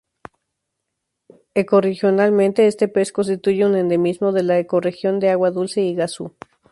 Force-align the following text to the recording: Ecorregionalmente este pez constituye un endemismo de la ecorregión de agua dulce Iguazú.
Ecorregionalmente 1.53 2.65
este 2.65 2.87
pez 2.87 3.11
constituye 3.11 3.67
un 3.67 3.75
endemismo 3.75 4.31
de 4.31 4.41
la 4.41 4.57
ecorregión 4.57 5.19
de 5.19 5.29
agua 5.29 5.51
dulce 5.51 5.81
Iguazú. 5.81 6.35